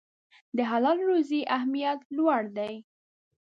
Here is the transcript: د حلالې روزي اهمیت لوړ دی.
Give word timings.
د 0.57 0.59
حلالې 0.71 1.03
روزي 1.09 1.41
اهمیت 1.55 1.99
لوړ 2.17 2.41
دی. 2.57 2.73